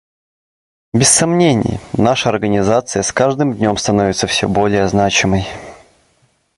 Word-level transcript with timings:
Без 0.93 1.09
сомнений, 1.11 1.79
наша 1.93 2.29
Организация 2.29 3.03
с 3.03 3.11
каждым 3.11 3.53
днем 3.53 3.77
становится 3.77 4.25
все 4.25 4.49
более 4.49 4.87
значимой. 4.89 5.45